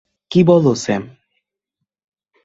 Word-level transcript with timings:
কী 0.31 0.41
বলো, 0.43 0.71
স্যাম? 0.75 1.03